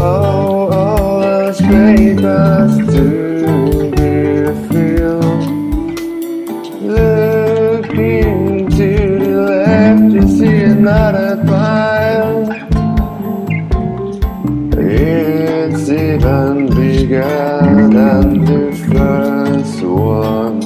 Oh, 0.00 0.70
all 0.70 1.20
the 1.20 1.52
papers 1.68 2.94
to 2.94 3.04
be. 3.90 4.08
Looking 6.80 8.70
to 8.70 9.18
the 9.18 9.30
left, 9.50 10.12
you 10.14 10.22
see 10.38 10.62
another 10.62 11.42
pile. 11.44 12.42
It's 14.78 15.88
even 15.90 16.66
bigger 16.68 17.88
than 17.92 18.44
the 18.44 18.62
first 18.88 19.82
one. 19.82 20.60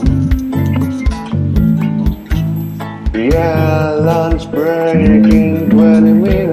Yeah, 3.15 3.93
lunch 3.93 4.51
break 4.51 5.33
in 5.33 5.71
20 5.71 6.13
minutes. 6.13 6.52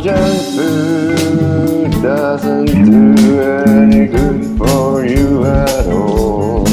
Junk 0.00 0.40
food 0.54 1.90
doesn't 2.02 2.66
do 2.66 3.40
any 3.40 4.06
good 4.06 4.44
for 4.56 5.04
you 5.04 5.44
at 5.44 5.86
all. 5.86 6.66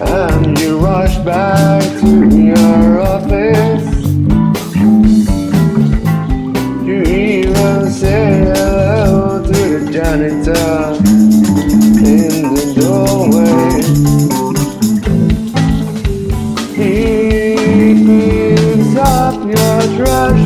And 0.00 0.58
you 0.58 0.78
rush 0.78 1.16
back 1.24 1.82
to 2.00 2.28
your 2.38 3.00
office. 3.00 3.84
You 6.86 7.02
even 7.02 7.90
say 7.90 8.52
hello 8.54 9.42
to 9.44 9.52
the 9.52 9.90
janitor 9.92 10.94
in 12.06 12.54
the 12.54 12.64
doorway. 12.78 13.82
He 16.76 16.94
picks 18.06 18.96
up 18.96 19.34
your 19.44 19.82
trash 19.96 20.45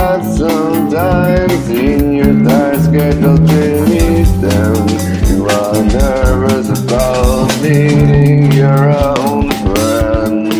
have 0.00 0.22
got 0.22 0.34
some 0.34 0.90
time 0.90 1.50
in 1.70 2.12
your 2.14 2.44
tight 2.44 2.78
schedule 2.80 3.36
to 3.36 3.86
meet 3.86 4.30
them, 4.40 4.88
you 5.28 5.46
are 5.46 5.84
nervous 5.84 6.68
about 6.82 7.48
meeting 7.62 8.50
your 8.52 8.90
own 8.90 9.50
friends. 9.62 10.54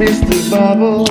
Mr. 0.00 0.50
Bubble, 0.50 1.06